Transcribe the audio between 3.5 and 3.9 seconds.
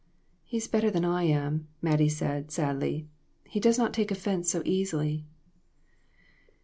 does